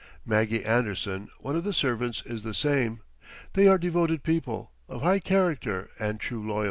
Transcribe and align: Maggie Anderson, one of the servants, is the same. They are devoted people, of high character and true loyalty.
Maggie 0.25 0.65
Anderson, 0.65 1.29
one 1.41 1.55
of 1.55 1.63
the 1.63 1.75
servants, 1.75 2.23
is 2.25 2.41
the 2.41 2.55
same. 2.55 3.01
They 3.53 3.67
are 3.67 3.77
devoted 3.77 4.23
people, 4.23 4.71
of 4.89 5.03
high 5.03 5.19
character 5.19 5.91
and 5.99 6.19
true 6.19 6.41
loyalty. 6.41 6.59